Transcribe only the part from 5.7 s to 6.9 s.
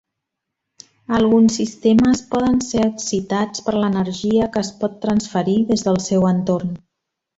des del seu entorn.